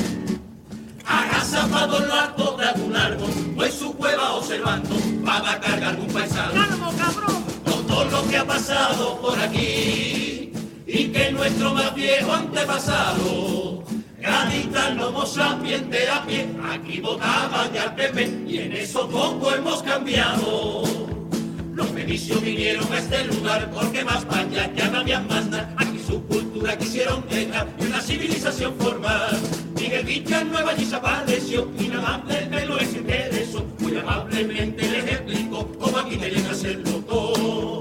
agazapado 1.04 1.98
en 1.98 2.08
lo 2.08 2.14
alto 2.14 2.56
de 2.56 2.66
algún 2.66 2.94
árbol, 2.94 3.30
o 3.56 3.64
en 3.64 3.72
su 3.72 3.92
cueva 3.96 4.34
observando 4.34 4.94
para 5.24 5.58
cargar 5.58 5.98
un 5.98 6.06
paisano 6.06 6.52
¡Calmo, 6.52 6.92
cabrón! 6.96 7.44
con 7.64 7.86
todo 7.88 8.04
lo 8.04 8.28
que 8.28 8.36
ha 8.36 8.44
pasado 8.44 9.20
por 9.20 9.36
aquí 9.40 10.52
y 10.86 11.08
que 11.08 11.32
nuestro 11.32 11.74
más 11.74 11.92
viejo 11.92 12.32
antepasado. 12.32 13.82
Gaditano, 14.20 15.08
homo 15.08 15.26
sapiens 15.26 15.90
de 15.90 16.08
a 16.08 16.24
pie, 16.24 16.48
aquí 16.72 17.00
votaban 17.00 17.72
ya 17.72 17.82
al 17.82 17.96
PP 17.96 18.44
y 18.46 18.58
en 18.58 18.72
eso 18.74 19.08
poco 19.08 19.52
hemos 19.52 19.82
cambiado. 19.82 21.10
Los 21.80 21.88
fenicios 21.92 22.42
vinieron 22.42 22.92
a 22.92 22.98
este 22.98 23.24
lugar 23.24 23.70
porque 23.72 24.04
más 24.04 24.18
España 24.18 24.70
ya 24.76 24.88
no 24.90 24.98
había 24.98 25.20
más 25.20 25.46
nada. 25.46 25.74
Aquí 25.78 25.98
su 26.06 26.22
cultura 26.26 26.76
quisieron 26.76 27.26
dejar 27.26 27.68
y 27.80 27.86
una 27.86 28.02
civilización 28.02 28.74
formar. 28.78 29.30
Miguel 29.76 30.04
Villanueva 30.04 30.72
allí 30.72 30.84
se 30.84 30.96
apareció, 30.96 31.70
inamablemente 31.78 32.66
lo 32.66 32.78
es 32.78 32.94
interesó. 32.94 33.64
Muy 33.78 33.96
amablemente 33.96 34.90
les 34.90 35.04
explico 35.04 35.72
cómo 35.78 35.96
aquí 35.96 36.18
que 36.18 36.36
hacerlo 36.50 36.90
todo. 37.08 37.80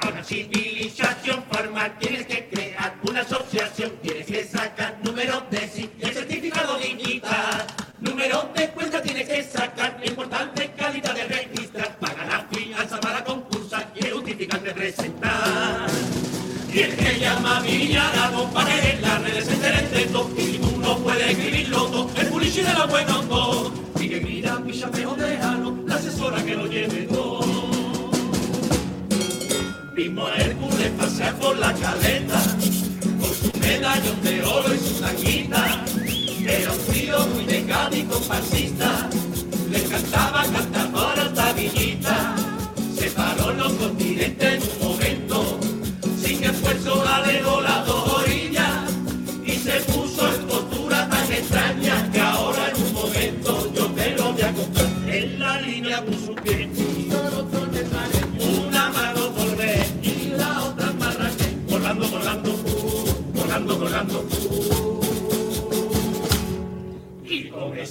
A 0.00 0.08
una 0.08 0.22
civilización 0.22 1.42
formal 1.50 1.96
tienes 1.98 2.26
que 2.26 2.49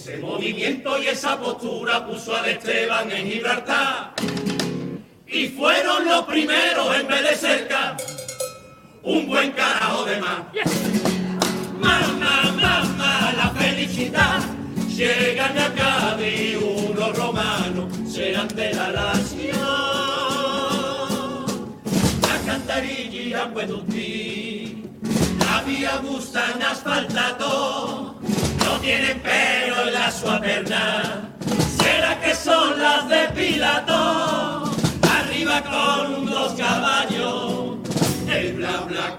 ese 0.09 0.17
movimiento 0.17 0.97
y 1.01 1.07
esa 1.07 1.39
postura 1.39 2.05
puso 2.05 2.35
a 2.35 2.47
Esteban 2.49 3.11
en 3.11 3.27
Gibraltar. 3.27 4.13
Y 5.27 5.47
fueron 5.49 6.05
los 6.05 6.23
primeros 6.25 6.95
en 6.95 7.07
vez 7.07 7.29
de 7.29 7.35
cerca. 7.35 7.97
Un 9.03 9.27
buen 9.27 9.51
carajo 9.51 10.05
de 10.05 10.17
más. 10.17 10.39
Mamá, 11.79 12.55
mamá, 12.55 13.33
la 13.37 13.49
felicidad. 13.51 14.39
Llegan 14.87 15.57
a 15.57 15.73
Cádiz 15.73 16.57
unos 16.57 17.15
romanos, 17.15 17.93
serán 18.11 18.47
de 18.49 18.73
la 18.73 18.91
nación. 18.91 19.59
La 22.21 22.37
cantarilla 22.45 23.21
y 23.21 23.33
acueductí, 23.33 24.83
la 25.39 25.61
vía 25.61 26.01
gustan 26.03 26.61
asfaltado, 26.61 28.19
tienen 28.81 29.19
pelo 29.19 29.87
en 29.87 29.93
la 29.93 30.11
suaperna. 30.11 31.29
¿Será 31.81 32.19
que 32.21 32.35
son 32.35 32.79
las 32.81 33.07
de 33.09 33.29
Pilato? 33.35 34.73
Arriba 35.19 35.61
con 35.63 36.25
dos 36.25 36.53
caballos, 36.53 37.77
el 38.27 38.53
bla 38.53 38.81
bla 38.87 39.17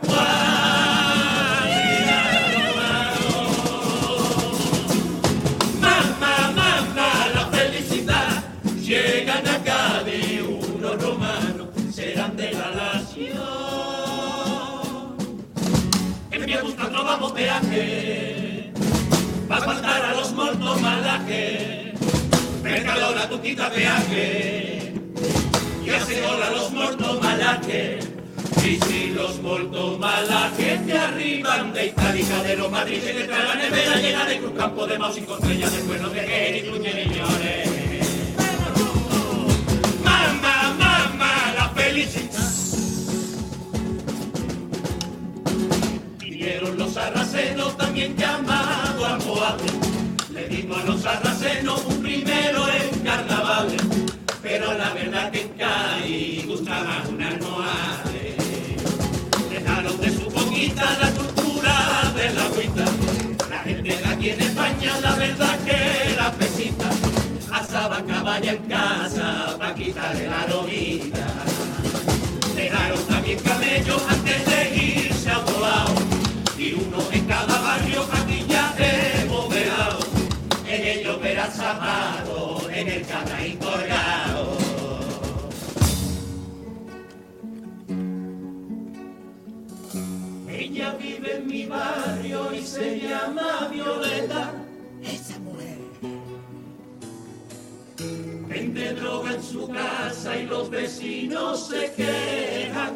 Mamá, 5.81 6.53
mamá, 6.55 7.11
la 7.35 7.47
felicidad. 7.47 8.45
Llegan 8.81 9.47
acá 9.49 10.03
de 10.05 10.43
unos 10.43 11.03
romanos, 11.03 11.69
serán 11.95 12.37
de 12.37 12.53
la 12.53 12.71
nación. 12.71 13.61
En 16.31 16.47
mi 16.47 16.57
gusta 16.57 16.89
vamos 16.89 17.33
peaje, 17.33 18.30
va 19.79 20.11
a 20.11 20.15
los 20.15 20.33
mortos 20.33 20.81
malaje. 20.81 21.93
Mercadona 22.63 23.29
tu 23.29 23.41
quita 23.41 23.71
peaje, 23.71 24.93
y 25.85 25.91
hace 25.91 26.27
hora 26.27 26.47
a 26.47 26.51
los 26.51 26.73
mortos 26.73 27.23
malaje. 27.23 27.99
Y 28.65 28.79
si 28.85 29.11
los 29.11 29.41
mortos 29.41 29.99
malajes 29.99 30.87
te 30.87 30.99
arriban 30.99 31.73
de 31.73 31.87
Itálica, 31.87 32.43
de 32.43 32.57
los 32.57 32.71
Madrid, 32.71 33.01
te 33.03 33.25
trae 33.25 33.45
la 33.45 33.55
nevera 33.55 33.97
llena 33.97 34.25
de 34.27 34.39
cruz 34.39 34.53
campo 34.57 34.87
de 34.87 34.99
maus 34.99 35.17
y 35.17 35.21
estrellas 35.21 35.73
de 35.73 35.79
cuernos 35.81 36.13
de 36.13 36.21
Geri, 36.21 36.61
Cluñe, 36.63 36.95
Miñones. 36.95 37.69
Mamá, 40.05 40.77
mamá, 40.79 41.55
la 41.57 41.69
felicidad. 41.71 42.29
Los 46.77 46.95
sarracenos 46.95 47.77
también 47.77 48.17
llamados 48.17 48.30
los 51.01 51.13
sarracenos 51.13 51.85
un 51.87 52.03
primero 52.03 52.67
en 52.69 53.01
carnavales. 53.01 53.83
Pero 54.43 54.73
la 54.75 54.93
verdad 54.93 55.31
que 55.31 55.43
en 55.43 55.49
Cádiz 55.51 56.47
gustaba 56.47 57.03
un 57.09 57.23
almohade. 57.23 58.37
Dejaron 59.51 60.01
de 60.01 60.11
su 60.11 60.31
boquita 60.31 60.99
la 61.01 61.11
cultura 61.13 62.13
de 62.15 62.31
la 62.35 62.45
agüita. 62.45 62.85
La 63.49 63.59
gente 63.61 63.97
de 63.97 64.05
aquí 64.07 64.31
en 64.31 64.41
España 64.41 65.01
la 65.01 65.15
verdad 65.15 65.59
que 65.61 66.13
era 66.13 66.33
pesita. 66.33 66.91
Asaba 67.53 68.03
caballa 68.05 68.53
en 68.53 68.63
casa 68.65 69.57
para 69.59 69.75
quitarle 69.75 70.29
la 70.29 70.47
lomita. 70.49 71.27
Dejaron 72.55 73.03
también 73.05 73.39
camellos 73.41 74.03
antes 74.09 74.47
de 74.47 74.77
irse 74.77 75.10
zapado, 81.51 82.71
en 82.71 82.89
el 82.89 83.07
cabraín 83.07 83.59
colgado. 83.59 84.57
Ella 90.49 90.97
vive 90.99 91.37
en 91.37 91.47
mi 91.47 91.67
barrio 91.67 92.55
y 92.55 92.63
se 92.63 93.01
llama 93.01 93.69
Violeta. 93.73 94.53
Esa 95.03 95.39
mujer. 95.41 95.79
Vende 98.49 98.95
droga 98.95 99.35
en 99.35 99.43
su 99.43 99.69
casa 99.69 100.37
y 100.37 100.47
los 100.47 100.71
vecinos 100.71 101.69
se 101.69 101.93
quejan. 101.95 102.95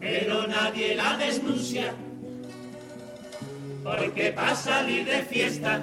Pero 0.00 0.46
nadie 0.46 0.94
la 0.94 1.16
denuncia. 1.16 1.94
Porque 3.86 4.32
para 4.32 4.56
salir 4.56 5.04
de 5.04 5.22
fiesta 5.22 5.80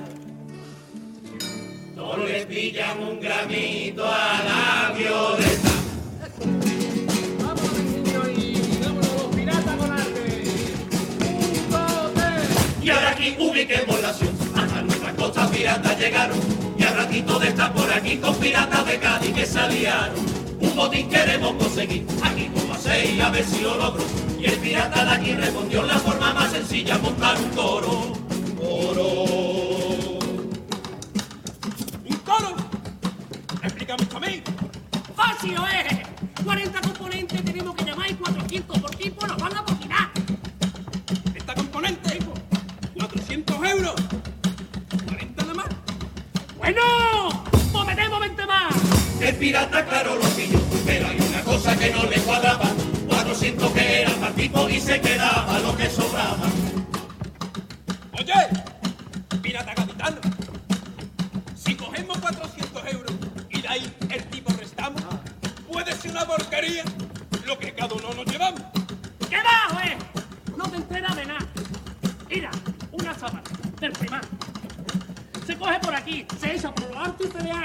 no 1.96 2.18
le 2.18 2.46
pillan 2.46 3.00
un 3.00 3.18
gramito 3.22 4.06
a 4.06 4.42
la 4.44 4.94
Violeta. 4.94 5.70
Y 12.82 12.90
ahora 12.90 13.10
aquí 13.12 13.38
ubiquemos 13.40 14.02
la 14.02 14.10
acción. 14.10 14.38
Hasta 14.54 14.82
nuestras 14.82 15.14
costas 15.14 15.50
piratas 15.52 15.98
llegaron. 15.98 16.40
Y 16.78 16.84
al 16.84 16.98
ratito 16.98 17.40
de 17.40 17.48
estar 17.48 17.74
por 17.74 17.90
aquí 17.90 18.18
con 18.18 18.36
piratas 18.36 18.86
de 18.86 19.00
Cádiz 19.00 19.34
que 19.34 19.46
salieron. 19.46 20.12
Un 20.60 20.76
botín 20.76 21.08
queremos 21.08 21.54
conseguir. 21.54 22.06
Aquí 22.22 22.52
como 22.54 22.74
a 22.74 22.78
seis 22.78 23.22
a 23.22 23.30
ver 23.30 23.46
si 23.46 23.62
lo 23.62 23.78
logro. 23.78 24.33
Y 24.44 24.46
el 24.46 24.58
pirata 24.58 25.06
de 25.06 25.12
aquí 25.12 25.34
respondió 25.36 25.84
la 25.84 25.98
forma 26.00 26.34
más 26.34 26.52
sencilla, 26.52 26.98
montar 26.98 27.38
un 27.38 27.50
coro. 27.52 28.23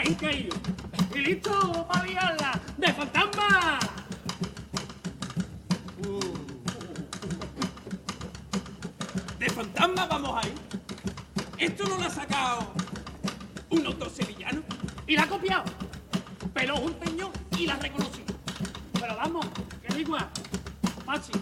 Alto 0.09 0.27
y 1.14 1.18
listo 1.18 1.87
para 1.87 2.07
liarla 2.07 2.61
de 2.79 2.92
fantasma. 2.92 3.79
De 9.38 9.51
fantasma 9.51 10.07
vamos 10.07 10.44
ahí. 10.44 10.55
Esto 11.59 11.85
no 11.88 11.99
lo 11.99 12.05
ha 12.05 12.11
sacado 12.11 12.73
un 13.71 13.87
otro 13.87 14.09
sevillano. 14.09 14.62
Y 15.07 15.16
la 15.16 15.25
ha 15.25 15.29
copiado. 15.29 15.64
Pero 16.55 16.77
un 16.77 16.94
peño 16.94 17.31
y 17.59 17.66
la 17.66 17.75
ha 17.75 17.79
reconocido. 17.79 18.35
Pero 18.94 19.16
vamos, 19.16 19.47
que 19.83 19.92
da 19.92 20.01
igual. 20.01 20.29
Pachi, 21.05 21.33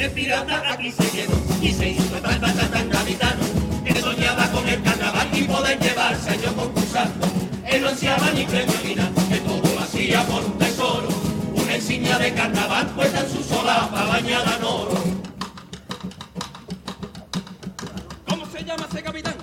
Y 0.00 0.08
pirata 0.08 0.62
aquí 0.72 0.90
se 0.90 1.10
quedó 1.10 1.36
y 1.60 1.72
se 1.74 1.90
hizo 1.90 2.16
tan 2.22 2.40
tan 2.40 2.56
tan 2.56 2.70
tan 2.70 2.88
capitano. 2.88 3.44
Que 3.84 4.00
soñaba 4.00 4.50
con 4.50 4.66
el 4.66 4.82
carnaval 4.82 5.28
y 5.30 5.42
poder 5.42 5.78
llevarse 5.78 6.30
años 6.30 6.52
concursando. 6.54 7.26
Él 7.66 7.82
no 7.82 7.88
ansiaba 7.90 8.30
ni 8.30 8.44
premio 8.44 8.74
ni 8.82 8.94
que 8.94 9.40
todo 9.40 9.74
lo 9.74 9.80
hacía 9.80 10.22
por 10.22 10.42
un 10.42 10.56
tesoro. 10.56 11.08
Una 11.54 11.76
insignia 11.76 12.16
de 12.16 12.32
carnaval 12.32 12.86
puesta 12.94 13.20
en 13.20 13.30
su 13.30 13.44
solapa 13.44 14.06
bañada 14.06 14.56
en 14.56 14.64
oro. 14.64 15.04
¿Cómo 18.26 18.46
se 18.46 18.64
llama 18.64 18.86
ese 18.90 19.02
capitán? 19.02 19.34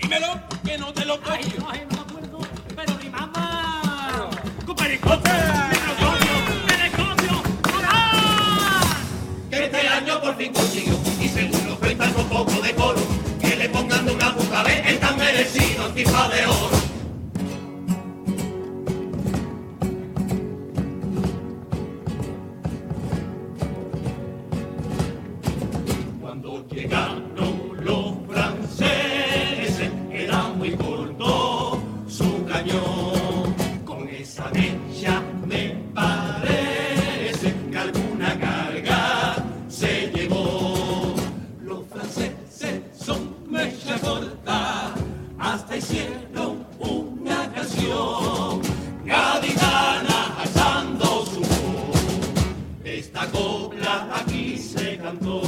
Dímelo, 0.00 0.40
que 0.64 0.78
no 0.78 0.92
te 0.92 1.04
lo 1.04 1.18
Ay, 1.28 1.52
esta 53.22 53.38
copla 53.38 54.08
aquí 54.14 54.56
se 54.58 54.98
cantó 54.98 55.42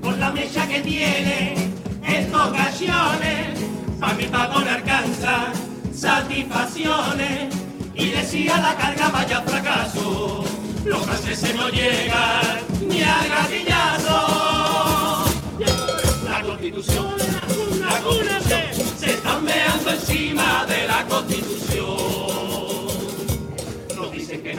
con 0.00 0.20
la 0.20 0.30
mecha 0.30 0.66
que 0.68 0.80
tiene 0.80 1.70
en 2.04 2.34
ocasiones, 2.34 3.58
pa' 3.98 4.12
mi 4.14 4.26
pago 4.26 4.60
no 4.60 4.70
alcanza 4.70 5.52
satisfacciones. 5.92 7.54
Y 7.94 8.10
decía 8.10 8.58
la 8.58 8.76
carga 8.76 9.08
vaya 9.08 9.40
fracaso, 9.40 10.44
los 10.84 11.02
franceses 11.02 11.54
no 11.56 11.68
llegan 11.70 12.60
ni 12.86 13.02
a 13.02 13.26
gatillazo. 13.26 15.24
La 16.28 16.42
constitución, 16.42 17.14
la 17.80 18.00
constitución, 18.02 18.98
se 18.98 19.10
están 19.10 19.44
meando 19.44 19.90
encima 19.90 20.66
de 20.66 20.86
la 20.86 21.04
constitución. 21.06 21.75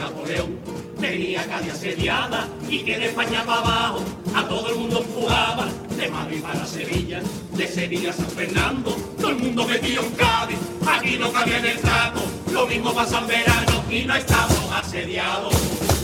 Napoleón 0.08 0.58
tenía 0.98 1.46
Cádiz 1.46 1.72
asediada 1.72 2.48
y 2.68 2.78
que 2.80 2.98
de 2.98 3.06
España 3.06 3.44
para 3.44 3.60
abajo 3.60 4.02
a 4.34 4.48
todo 4.48 4.70
el 4.70 4.76
mundo 4.76 5.00
empujaba. 5.00 5.68
De 5.96 6.08
Madrid 6.08 6.40
para 6.42 6.64
Sevilla, 6.64 7.20
de 7.52 7.66
Sevilla 7.66 8.10
a 8.10 8.12
San 8.12 8.30
Fernando, 8.30 8.92
todo 9.18 9.30
el 9.30 9.36
mundo 9.36 9.66
metido 9.66 10.02
en 10.02 10.10
Cádiz. 10.12 10.58
Aquí 10.86 11.18
no 11.18 11.30
cambia 11.32 11.58
en 11.58 11.66
el 11.66 11.78
trato, 11.78 12.20
lo 12.52 12.66
mismo 12.66 12.94
pasa 12.94 13.18
en 13.18 13.26
verano 13.26 13.84
y 13.90 14.04
no 14.04 14.14
estamos 14.14 14.72
asediados. 14.72 15.54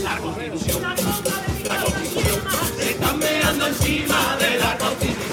La 0.02 0.18
constitución, 0.18 0.82
la 0.82 1.76
constitución, 1.76 2.42
se 2.76 2.90
están 2.90 3.18
meando 3.18 3.66
encima 3.68 4.36
de 4.38 4.58
la 4.58 4.76
constitución. 4.76 5.24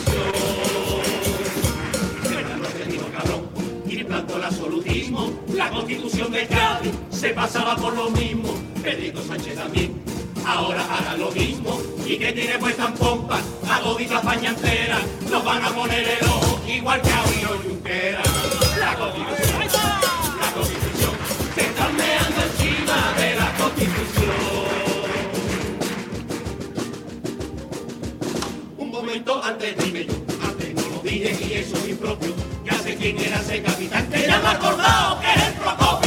Y 3.87 3.99
el 3.99 4.43
absolutismo. 4.43 5.33
La 5.53 5.69
constitución 5.69 6.31
de 6.31 6.47
Cádiz 6.47 6.93
se 7.09 7.29
pasaba 7.29 7.75
por 7.75 7.93
lo 7.95 8.09
mismo. 8.11 8.60
Pedrito 8.81 9.23
Sánchez 9.23 9.55
también, 9.55 10.01
ahora 10.45 10.83
hará 10.91 11.15
lo 11.15 11.31
mismo. 11.31 11.79
Y 12.05 12.17
que 12.17 12.33
tiene 12.33 12.57
puesta 12.57 12.87
en 12.87 12.93
pompa 12.93 13.39
a 13.69 13.79
todita 13.79 14.15
España. 14.15 14.55
Nos 15.29 15.45
van 15.45 15.63
a 15.63 15.69
poner 15.69 15.99
el 15.99 16.27
ojo 16.27 16.59
igual 16.67 17.01
que 17.01 17.09
a 17.09 17.23
Río 17.23 17.49
Junquera. 17.63 18.23
La 18.79 18.95
constitución, 18.95 19.61
la 20.39 20.51
constitución, 20.51 21.11
se 21.55 21.61
están 21.61 21.95
meando 21.95 22.41
encima 22.41 23.13
de 23.17 23.35
la 23.35 23.53
constitución. 23.53 24.31
Un 28.77 28.89
momento 28.89 29.43
antes 29.43 29.77
dime 29.77 30.05
yo, 30.05 30.13
antes 30.43 30.73
no 30.73 30.81
lo 30.95 31.01
dije 31.03 31.37
y 31.39 31.53
eso 31.53 31.77
es 31.77 31.89
impropio. 31.89 32.33
Ya 32.65 32.77
sé 32.79 32.95
quién 32.95 33.19
era 33.19 33.39
ese 33.39 33.61
capitán 33.61 34.09
que 34.09 34.27
ya 34.27 34.39
me 34.39 34.45
he 34.45 34.51
acordado 34.51 35.19
que 35.21 35.27
es 35.27 35.47
el 35.47 35.53
Procopio. 35.53 36.00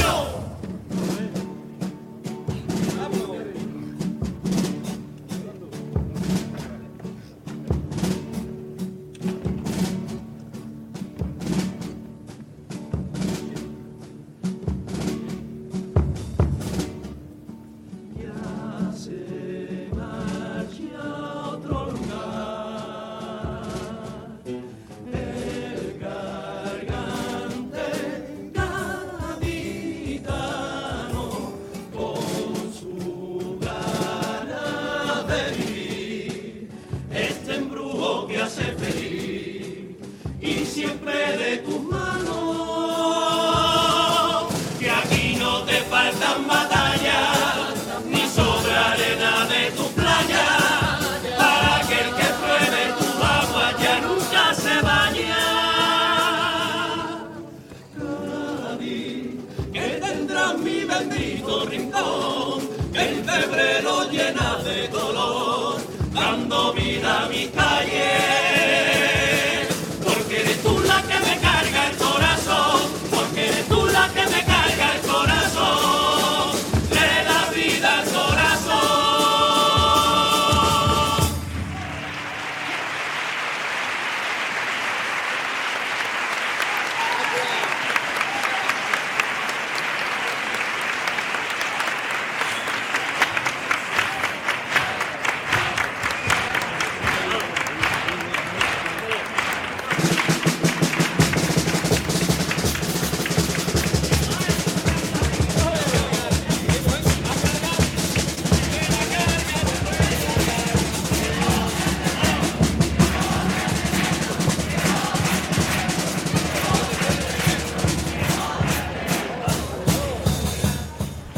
Bendito 60.99 61.65
rincón, 61.67 62.44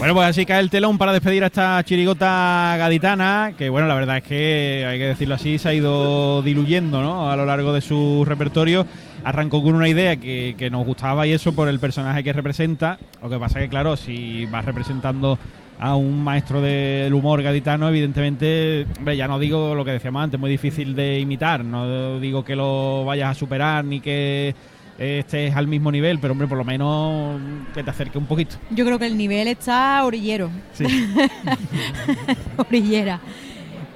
Bueno, 0.06 0.20
pues 0.20 0.28
así 0.28 0.46
cae 0.46 0.60
el 0.60 0.70
telón 0.70 0.98
para 0.98 1.12
despedir 1.12 1.42
a 1.42 1.48
esta 1.48 1.82
chirigota 1.82 2.76
gaditana, 2.78 3.54
que 3.58 3.68
bueno, 3.68 3.88
la 3.88 3.96
verdad 3.96 4.18
es 4.18 4.22
que, 4.22 4.86
hay 4.88 5.00
que 5.00 5.06
decirlo 5.06 5.34
así, 5.34 5.58
se 5.58 5.68
ha 5.68 5.74
ido 5.74 6.42
diluyendo 6.42 7.02
¿no? 7.02 7.28
a 7.28 7.34
lo 7.34 7.44
largo 7.44 7.72
de 7.72 7.80
su 7.80 8.24
repertorio. 8.24 8.86
Arrancó 9.24 9.64
con 9.64 9.74
una 9.74 9.88
idea 9.88 10.14
que, 10.14 10.54
que 10.56 10.70
nos 10.70 10.86
gustaba 10.86 11.26
y 11.26 11.32
eso 11.32 11.56
por 11.56 11.66
el 11.66 11.80
personaje 11.80 12.22
que 12.22 12.32
representa. 12.32 13.00
Lo 13.20 13.28
que 13.28 13.36
pasa 13.36 13.58
que, 13.58 13.68
claro, 13.68 13.96
si 13.96 14.46
vas 14.46 14.64
representando 14.64 15.40
a 15.80 15.96
un 15.96 16.22
maestro 16.22 16.60
del 16.60 17.12
humor 17.12 17.42
gaditano, 17.42 17.88
evidentemente, 17.88 18.86
ya 19.16 19.26
no 19.26 19.40
digo 19.40 19.74
lo 19.74 19.84
que 19.84 19.90
decíamos 19.90 20.22
antes, 20.22 20.38
muy 20.38 20.50
difícil 20.50 20.94
de 20.94 21.18
imitar, 21.18 21.64
no 21.64 22.20
digo 22.20 22.44
que 22.44 22.54
lo 22.54 23.04
vayas 23.04 23.32
a 23.32 23.34
superar 23.34 23.84
ni 23.84 23.98
que 23.98 24.54
estés 24.98 25.54
al 25.54 25.66
mismo 25.66 25.90
nivel, 25.92 26.18
pero 26.18 26.32
hombre, 26.32 26.48
por 26.48 26.58
lo 26.58 26.64
menos 26.64 27.40
que 27.74 27.82
te 27.82 27.90
acerque 27.90 28.18
un 28.18 28.26
poquito. 28.26 28.56
Yo 28.70 28.84
creo 28.84 28.98
que 28.98 29.06
el 29.06 29.16
nivel 29.16 29.48
está 29.48 30.04
orillero. 30.04 30.50
Sí. 30.72 30.84
Orillera. 32.56 33.20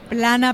Plana 0.09 0.49